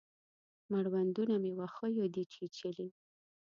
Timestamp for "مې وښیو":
1.43-2.05